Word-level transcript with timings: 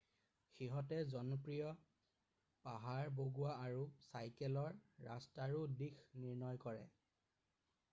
সিহঁতে 0.51 0.97
জনপ্ৰিয় 1.09 2.63
পাহাৰ 2.63 3.11
বগোৱা 3.19 3.53
আৰু 3.67 3.85
চাইকেলৰ 4.07 4.81
ৰাস্তাৰো 5.11 5.63
দিশ 5.85 6.03
নিৰ্ণয় 6.25 6.61
কৰে 6.67 6.85